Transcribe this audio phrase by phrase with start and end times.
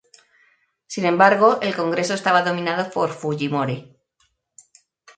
[0.87, 3.95] Sin embargo, el Congreso estaba dominado por Fujimori.